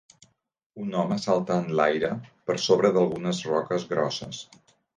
[0.83, 2.11] Un home salta enlaire
[2.49, 4.45] per sobre d'algunes roques grosses.